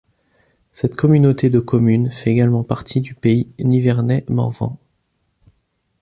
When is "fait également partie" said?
2.09-3.01